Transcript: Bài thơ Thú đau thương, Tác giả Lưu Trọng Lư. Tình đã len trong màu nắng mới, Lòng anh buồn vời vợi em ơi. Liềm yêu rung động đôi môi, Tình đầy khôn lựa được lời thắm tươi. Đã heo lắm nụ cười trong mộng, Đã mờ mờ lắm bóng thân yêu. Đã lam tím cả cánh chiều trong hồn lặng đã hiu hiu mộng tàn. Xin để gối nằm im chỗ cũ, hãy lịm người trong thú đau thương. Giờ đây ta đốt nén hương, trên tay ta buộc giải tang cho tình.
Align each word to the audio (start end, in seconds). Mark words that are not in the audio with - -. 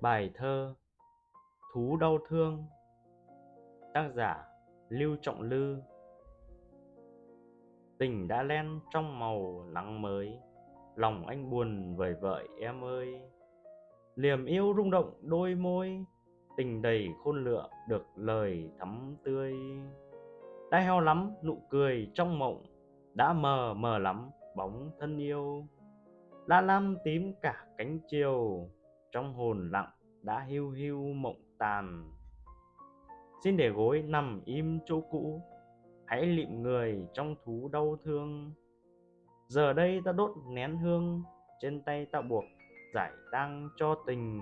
Bài 0.00 0.30
thơ 0.34 0.74
Thú 1.72 1.96
đau 1.96 2.18
thương, 2.28 2.64
Tác 3.94 4.10
giả 4.14 4.44
Lưu 4.88 5.16
Trọng 5.22 5.42
Lư. 5.42 5.76
Tình 7.98 8.28
đã 8.28 8.42
len 8.42 8.80
trong 8.90 9.18
màu 9.18 9.64
nắng 9.72 10.02
mới, 10.02 10.38
Lòng 10.96 11.26
anh 11.26 11.50
buồn 11.50 11.96
vời 11.96 12.14
vợi 12.20 12.48
em 12.60 12.84
ơi. 12.84 13.20
Liềm 14.14 14.44
yêu 14.44 14.74
rung 14.76 14.90
động 14.90 15.14
đôi 15.22 15.54
môi, 15.54 16.04
Tình 16.56 16.82
đầy 16.82 17.08
khôn 17.24 17.44
lựa 17.44 17.68
được 17.88 18.06
lời 18.16 18.70
thắm 18.78 19.16
tươi. 19.24 19.54
Đã 20.70 20.80
heo 20.80 21.00
lắm 21.00 21.32
nụ 21.42 21.62
cười 21.70 22.10
trong 22.14 22.38
mộng, 22.38 22.62
Đã 23.14 23.32
mờ 23.32 23.74
mờ 23.74 23.98
lắm 23.98 24.30
bóng 24.56 24.90
thân 25.00 25.18
yêu. 25.18 25.64
Đã 26.46 26.60
lam 26.60 26.96
tím 27.04 27.34
cả 27.42 27.66
cánh 27.78 27.98
chiều 28.08 28.68
trong 29.12 29.34
hồn 29.34 29.70
lặng 29.72 29.90
đã 30.22 30.40
hiu 30.40 30.70
hiu 30.70 30.98
mộng 31.14 31.42
tàn. 31.58 32.10
Xin 33.44 33.56
để 33.56 33.68
gối 33.68 34.02
nằm 34.02 34.40
im 34.44 34.78
chỗ 34.86 35.00
cũ, 35.10 35.42
hãy 36.06 36.26
lịm 36.26 36.62
người 36.62 37.06
trong 37.14 37.34
thú 37.44 37.68
đau 37.72 37.96
thương. 38.04 38.52
Giờ 39.48 39.72
đây 39.72 40.00
ta 40.04 40.12
đốt 40.12 40.30
nén 40.48 40.76
hương, 40.76 41.22
trên 41.60 41.82
tay 41.82 42.06
ta 42.06 42.20
buộc 42.20 42.44
giải 42.94 43.12
tang 43.32 43.68
cho 43.76 43.94
tình. 44.06 44.40